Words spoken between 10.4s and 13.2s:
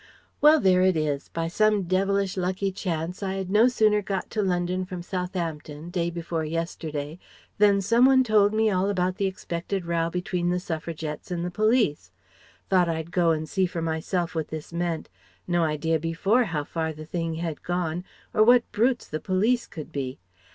the Suffragettes and the police. Thought I'd